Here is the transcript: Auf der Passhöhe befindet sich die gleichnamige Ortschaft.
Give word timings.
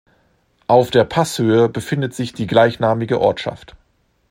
Auf 0.65 0.89
der 0.89 1.03
Passhöhe 1.03 1.69
befindet 1.69 2.15
sich 2.15 2.33
die 2.33 2.47
gleichnamige 2.47 3.21
Ortschaft. 3.21 3.75